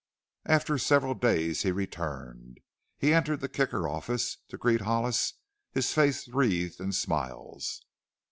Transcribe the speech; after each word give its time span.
After 0.47 0.79
several 0.79 1.13
days 1.13 1.61
he 1.61 1.71
returned. 1.71 2.59
He 2.97 3.13
entered 3.13 3.39
the 3.39 3.47
Kicker 3.47 3.87
office 3.87 4.37
to 4.47 4.57
greet 4.57 4.81
Hollis, 4.81 5.35
his 5.73 5.93
face 5.93 6.27
wreathed 6.27 6.79
in 6.79 6.91
smiles. 6.91 7.83